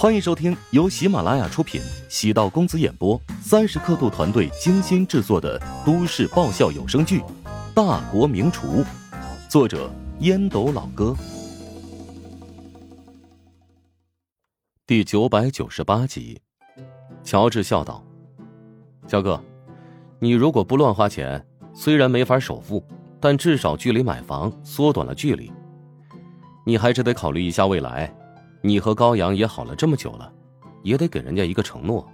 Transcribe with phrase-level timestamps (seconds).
[0.00, 7.20] 欢迎收听由喜马拉雅出品、喜道公子演播、三十刻度团队精心制作的都市爆笑有声剧
[7.74, 8.66] 《大国名厨》，
[9.46, 11.14] 作者烟斗老哥，
[14.86, 16.40] 第九百九十八集。
[17.22, 18.02] 乔治笑道
[19.06, 19.38] ：“肖哥，
[20.18, 22.82] 你如果不乱花钱，虽然没法首付，
[23.20, 25.52] 但至少距离买房缩短了距离。
[26.64, 28.10] 你还是得考虑一下未来。”
[28.62, 30.32] 你和高阳也好了这么久了，
[30.82, 32.06] 也得给人家一个承诺。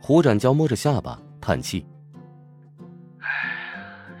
[0.00, 1.86] 胡展娇摸着下巴叹气
[3.20, 3.26] ：“哎，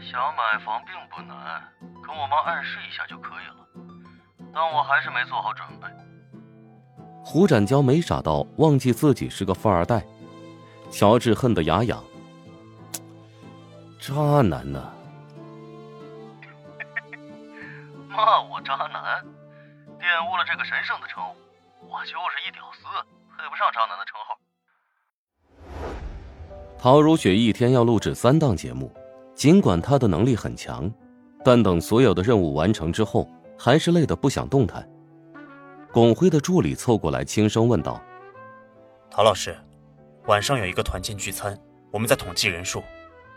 [0.00, 1.62] 想买房并不难，
[2.02, 3.66] 跟我妈暗示一下就可以了。
[4.52, 5.86] 但我还是没做好准备。”
[7.24, 10.04] 胡展娇没傻到忘记自己是个富二代，
[10.90, 12.02] 乔治恨得牙痒
[14.00, 14.92] ：“渣男呢？
[18.08, 19.24] 骂我渣男？”
[20.24, 21.36] 玷污了这个神圣的称呼，
[21.86, 22.84] 我就是一屌丝，
[23.36, 24.38] 配不上渣男的称号。
[26.78, 28.90] 陶如雪一天要录制三档节目，
[29.34, 30.90] 尽管她的能力很强，
[31.44, 34.88] 但等所有的任务完成之后，还是累得不想动弹。
[35.92, 38.00] 巩辉的助理凑过来轻声问道
[39.10, 39.54] ：“陶老师，
[40.24, 41.58] 晚上有一个团建聚餐，
[41.92, 42.82] 我们在统计人数，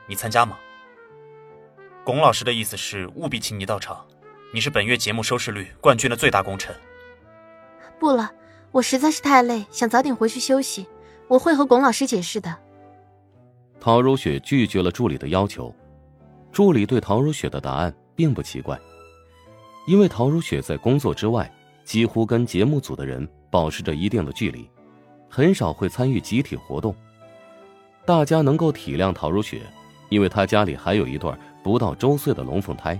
[0.07, 0.57] 你参加吗？”
[2.05, 4.07] 巩老师的意思是务必请你到场。
[4.53, 6.73] 你是本月节目收视率冠军的最大功臣。
[7.99, 8.31] 不了，
[8.71, 10.87] 我实在是太累，想早点回去休息。
[11.27, 12.57] 我会和龚老师解释的。
[13.77, 15.75] 陶如雪拒绝了助理的要求。
[16.49, 18.79] 助理对陶如雪的答案并不奇怪，
[19.85, 24.69] 因为陶如雪在工作之外几乎跟节目组的人保持着一定的距离，
[25.29, 26.95] 很少会参与集体活动。
[28.05, 29.61] 大家能够体谅陶如雪，
[30.07, 32.97] 因为她家里还有一对不到周岁的龙凤胎。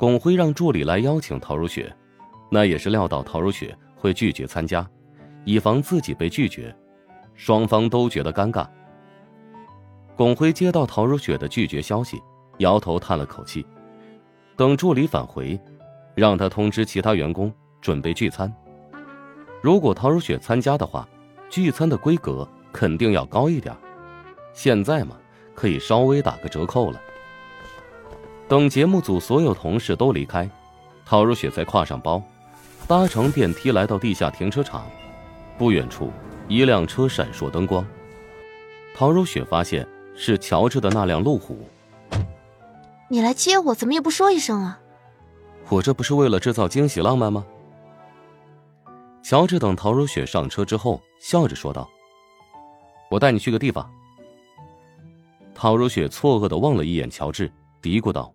[0.00, 1.94] 巩辉让助理来邀请陶如雪，
[2.50, 4.88] 那也是料到陶如雪会拒绝参加，
[5.44, 6.74] 以防自己被拒绝，
[7.34, 8.66] 双方都觉得尴尬。
[10.16, 12.18] 巩辉接到陶如雪的拒绝消息，
[12.60, 13.66] 摇头叹了口气，
[14.56, 15.60] 等助理返回，
[16.14, 17.52] 让他通知其他员工
[17.82, 18.50] 准备聚餐。
[19.60, 21.06] 如果陶如雪参加的话，
[21.50, 23.76] 聚餐的规格肯定要高一点，
[24.54, 25.18] 现在嘛，
[25.54, 26.98] 可以稍微打个折扣了。
[28.50, 30.50] 等节目组所有同事都离开，
[31.06, 32.20] 陶如雪才挎上包，
[32.88, 34.84] 搭乘电梯来到地下停车场。
[35.56, 36.10] 不远处，
[36.48, 37.86] 一辆车闪烁灯光。
[38.92, 41.64] 陶如雪发现是乔治的那辆路虎。
[43.06, 44.80] 你来接我，怎么也不说一声啊？
[45.68, 47.46] 我这不是为了制造惊喜浪漫吗？
[49.22, 51.88] 乔治等陶如雪上车之后，笑着说道
[53.12, 53.88] ：“我带你去个地方。”
[55.54, 57.48] 陶如雪错愕的望了一眼乔治，
[57.80, 58.34] 嘀咕道。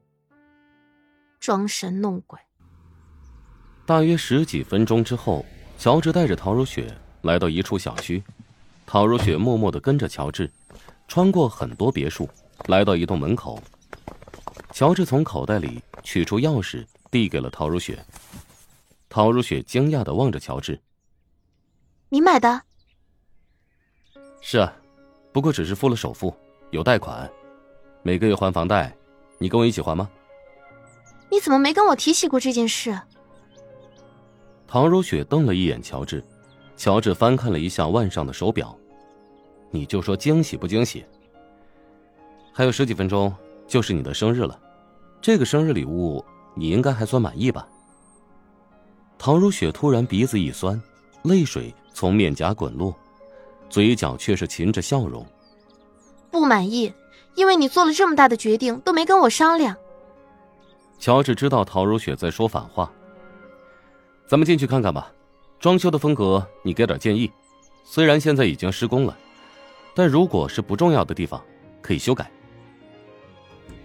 [1.40, 2.40] 装神弄鬼。
[3.85, 5.46] 大约十几分钟之后，
[5.78, 6.91] 乔治带着陶如雪
[7.22, 8.23] 来到一处小区。
[8.85, 10.50] 陶如雪默默的跟着乔治，
[11.07, 12.29] 穿过很多别墅，
[12.68, 13.62] 来到一栋门口。
[14.72, 18.03] 乔治从口袋里取出钥匙，递给了陶如雪。
[19.07, 20.79] 陶如雪惊讶的望着乔治
[22.09, 22.62] ：“你买的
[24.41, 24.73] ？”“是啊，
[25.31, 26.35] 不过只是付了首付，
[26.72, 27.31] 有贷款，
[28.03, 28.96] 每个月还房贷，
[29.38, 30.09] 你跟我一起还吗？”
[31.35, 32.97] 你怎么没跟我提起过这件事？
[34.66, 36.23] 唐如雪瞪了一眼乔治，
[36.78, 38.73] 乔治翻看了一下腕上的手表，
[39.69, 41.06] 你就说惊喜不惊喜？
[42.53, 43.34] 还有十几分钟
[43.68, 44.57] 就是你的生日了，
[45.22, 46.23] 这个生日礼物
[46.56, 47.67] 你应该还算满意吧？
[49.17, 50.81] 唐如雪突然鼻子一酸，
[51.23, 52.96] 泪水从面颊滚落，
[53.69, 55.28] 嘴角却是噙着笑容。
[56.31, 56.94] 不满意，
[57.35, 59.75] 因为你做了这么大的决定都没跟我商量。
[61.00, 62.91] 乔治知道陶如雪在说反话。
[64.25, 65.11] 咱们进去看看吧，
[65.59, 67.31] 装修的风格你给点建议。
[67.83, 69.16] 虽然现在已经施工了，
[69.94, 71.39] 但如果是不重要的地方，
[71.81, 72.31] 可以修改。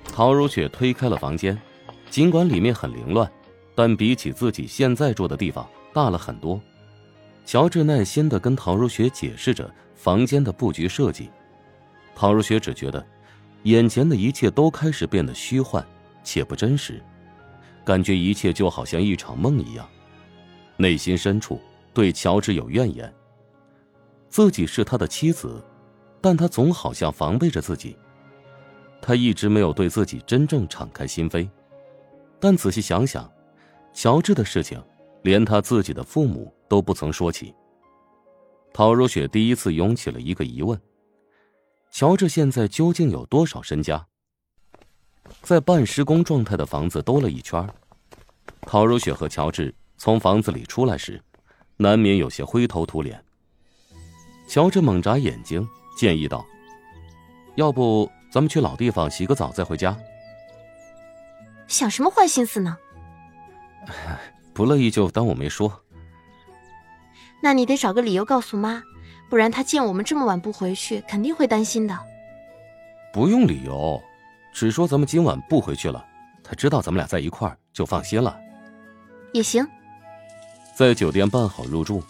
[0.05, 1.61] 陶如雪推开了房间，
[2.09, 3.31] 尽管里面很凌乱，
[3.75, 6.59] 但比起自己现在住的地方大了很多。
[7.45, 11.31] 乔治耐心的跟陶如雪解释着房间的布局设计。
[12.15, 13.05] 陶如雪只觉得，
[13.65, 15.85] 眼前的一切都开始变得虚幻。
[16.23, 17.03] 且不真实，
[17.85, 19.89] 感觉一切就好像一场梦一样。
[20.77, 21.61] 内心深处
[21.93, 23.13] 对乔治有怨言。
[24.29, 25.63] 自己是他的妻子，
[26.21, 27.97] 但他总好像防备着自己。
[29.03, 31.49] 他一直没有对自己真正敞开心扉。
[32.39, 33.31] 但仔细想想，
[33.93, 34.83] 乔治的事情，
[35.23, 37.55] 连他自己的父母都不曾说起。
[38.73, 40.81] 陶如雪第一次涌起了一个疑问：
[41.91, 44.07] 乔治现在究竟有多少身家？
[45.43, 47.67] 在半施工状态的房子兜了一圈，
[48.63, 51.21] 陶如雪和乔治从房子里出来时，
[51.77, 53.23] 难免有些灰头土脸。
[54.49, 55.67] 乔治猛眨眼睛，
[55.97, 56.45] 建议道
[57.57, 59.97] ：“要不咱们去老地方洗个澡再回家？”
[61.69, 62.77] 想什么坏心思呢？
[64.53, 65.83] 不乐意就当我没说。
[67.43, 68.83] 那你得找个理由告诉妈，
[69.31, 71.99] 不然她见我们这么晚不回去，肯定会担心的。
[73.13, 74.03] 不用理由，
[74.53, 76.05] 只说咱们今晚不回去了，
[76.43, 78.39] 他知道咱们俩在一块儿就放心了。
[79.33, 79.67] 也行。
[80.75, 82.03] 在酒店办好入住，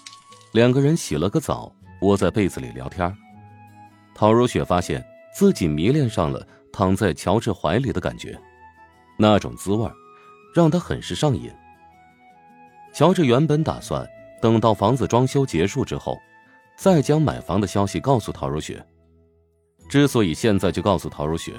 [0.53, 1.73] 两个人洗了个澡，
[2.03, 3.15] 窝在被子里聊天。
[4.15, 5.05] 陶如雪发现
[5.35, 8.39] 自己迷恋上了躺在乔治怀里的感觉，
[9.19, 9.91] 那种滋味
[10.55, 11.51] 让她很是上瘾。
[12.93, 14.07] 乔治原本打算
[14.41, 16.19] 等到房子装修结束之后，
[16.77, 18.85] 再将买房的消息告诉陶如雪。
[19.89, 21.53] 之所以现在就告诉陶如雪，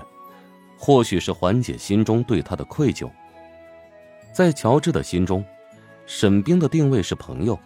[0.84, 3.08] 或许是缓解心中对他的愧疚。
[4.34, 5.46] 在乔治的心中，
[6.08, 7.58] 沈冰的定位是朋友，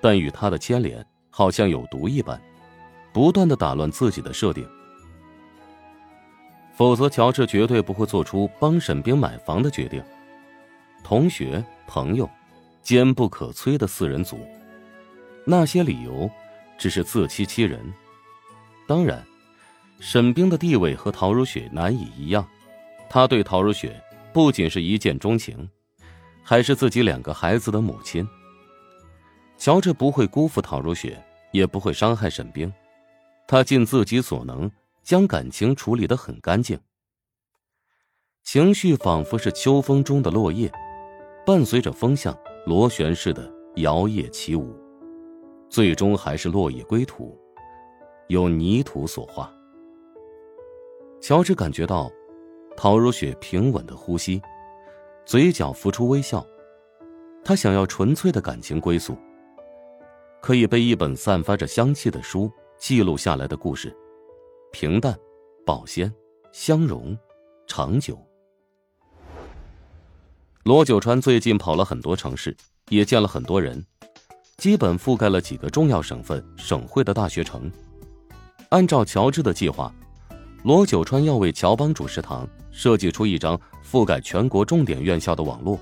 [0.00, 2.40] 但与他的牵连好像有毒一般，
[3.12, 4.68] 不断的打乱自己的设定。
[6.74, 10.02] 否则，乔治绝对不会做出帮沈冰买房的决定。
[11.04, 12.28] 同学、朋友，
[12.82, 14.36] 坚不可摧的四人组，
[15.44, 16.28] 那些理由
[16.76, 17.80] 只是自欺欺人。
[18.88, 19.24] 当然。
[20.00, 22.46] 沈冰的地位和陶如雪难以一样，
[23.10, 24.00] 他对陶如雪
[24.32, 25.68] 不仅是一见钟情，
[26.42, 28.26] 还是自己两个孩子的母亲。
[29.56, 32.72] 乔治不会辜负陶如雪，也不会伤害沈冰，
[33.48, 34.70] 他尽自己所能
[35.02, 36.78] 将感情处理得很干净。
[38.44, 40.72] 情绪仿佛是秋风中的落叶，
[41.44, 44.78] 伴随着风向螺旋似的摇曳起舞，
[45.68, 47.36] 最终还是落叶归土，
[48.28, 49.52] 由泥土所化。
[51.20, 52.10] 乔治感觉到，
[52.76, 54.40] 陶如雪平稳的呼吸，
[55.26, 56.46] 嘴角浮出微笑。
[57.44, 59.16] 他想要纯粹的感情归宿，
[60.40, 63.94] 可以被一本散发着香气的书记录下来的故事，
[64.70, 65.18] 平淡、
[65.66, 66.12] 保鲜、
[66.52, 67.18] 相融、
[67.66, 68.18] 长久。
[70.62, 72.56] 罗九川最近跑了很多城市，
[72.90, 73.84] 也见了很多人，
[74.56, 77.70] 基本覆盖了几个重要省份、省会的大学城。
[78.68, 79.92] 按照乔治的计划。
[80.64, 83.58] 罗九川要为乔帮主食堂设计出一张
[83.88, 85.78] 覆盖全国重点院校的网络。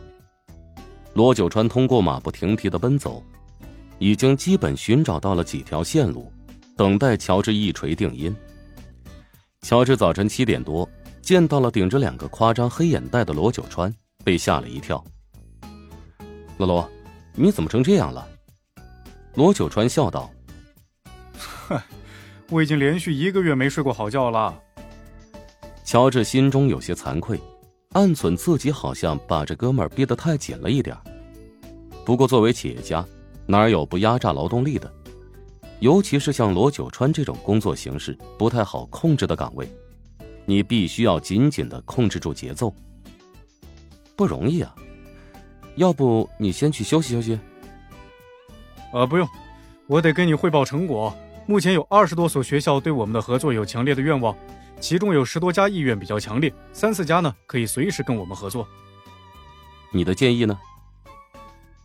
[1.15, 3.23] 罗九川通过马不停蹄的奔走，
[3.99, 6.31] 已经基本寻找到了几条线路，
[6.77, 8.35] 等待乔治一锤定音。
[9.63, 10.89] 乔治早晨七点多
[11.23, 15.03] 见到了顶着两个夸张黑眼袋的罗九川，被吓了一跳。
[16.59, 16.89] 罗罗，
[17.35, 18.29] 你怎么成这样了？
[19.35, 20.31] 罗九川笑道
[21.69, 21.81] ：“哼，
[22.51, 24.61] 我已经连续一个月没睡过好觉了。”
[25.85, 27.41] 乔治心中有些惭愧，
[27.93, 30.97] 暗忖自己好像把这哥们儿逼得太紧了一点
[32.05, 33.05] 不过作为企业家，
[33.47, 34.93] 哪有不压榨劳动力的？
[35.81, 39.69] 尤其是像罗九川这种工作形式不太好控制的岗位，
[40.45, 42.75] 你必须要紧紧的控制住节奏。
[44.17, 44.75] 不容易啊！
[45.77, 47.39] 要不你先去休息休息？
[48.93, 49.29] 啊，不用，
[49.87, 51.15] 我得跟你汇报成果。
[51.47, 54.37] 目前有二十多所学校对我们的合作有强烈的愿望。
[54.79, 58.69] 其中有十多家意愿比较强烈，三四家呢可以随时跟我们合作。
[59.91, 60.59] 你的建议呢？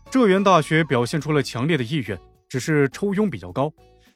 [0.10, 2.20] 浙源大学表现出了强烈的意愿，
[2.50, 3.72] 只是抽佣比较高。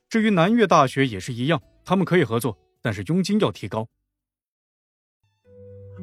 [0.09, 3.87] 至于南岳大学也是一样，他们可以合作，但是佣金要提高。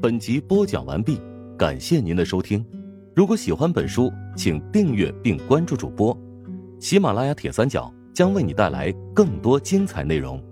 [0.01, 1.21] 本集播讲完毕，
[1.59, 2.65] 感谢您的收听。
[3.15, 6.19] 如果喜欢本书，请订阅并关注主播。
[6.81, 10.43] 喜马拉雅铁三角将为你带来更多精彩内容。